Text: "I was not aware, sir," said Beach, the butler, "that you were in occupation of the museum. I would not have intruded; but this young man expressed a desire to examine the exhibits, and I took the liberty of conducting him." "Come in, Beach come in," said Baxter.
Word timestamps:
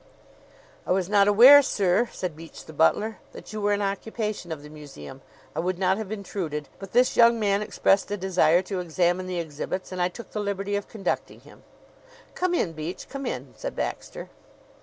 "I 0.87 0.91
was 0.91 1.09
not 1.09 1.27
aware, 1.27 1.61
sir," 1.61 2.09
said 2.11 2.35
Beach, 2.35 2.65
the 2.65 2.73
butler, 2.73 3.19
"that 3.33 3.53
you 3.53 3.61
were 3.61 3.71
in 3.71 3.83
occupation 3.83 4.51
of 4.51 4.63
the 4.63 4.67
museum. 4.71 5.21
I 5.55 5.59
would 5.59 5.77
not 5.77 5.99
have 5.99 6.11
intruded; 6.11 6.69
but 6.79 6.91
this 6.93 7.15
young 7.15 7.39
man 7.39 7.61
expressed 7.61 8.09
a 8.09 8.17
desire 8.17 8.63
to 8.63 8.79
examine 8.79 9.27
the 9.27 9.37
exhibits, 9.37 9.91
and 9.91 10.01
I 10.01 10.09
took 10.09 10.31
the 10.31 10.39
liberty 10.39 10.75
of 10.75 10.87
conducting 10.89 11.41
him." 11.41 11.61
"Come 12.33 12.55
in, 12.55 12.73
Beach 12.73 13.09
come 13.09 13.27
in," 13.27 13.53
said 13.55 13.75
Baxter. 13.75 14.31